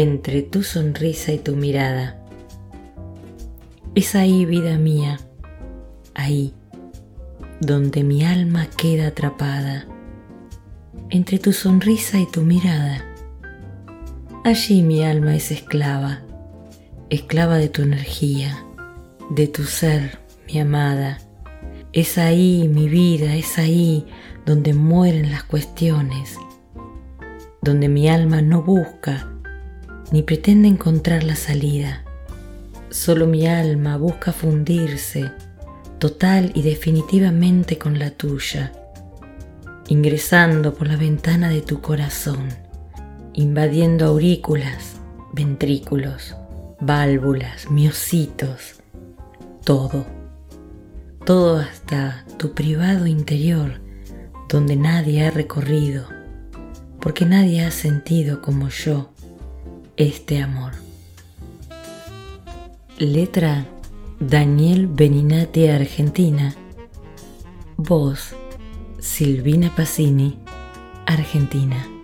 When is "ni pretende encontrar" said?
30.12-31.24